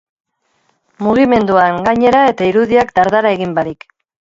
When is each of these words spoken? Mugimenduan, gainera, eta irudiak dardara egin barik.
Mugimenduan, 1.07 1.77
gainera, 1.89 2.23
eta 2.33 2.49
irudiak 2.53 2.93
dardara 2.99 3.37
egin 3.39 3.57
barik. 3.61 3.89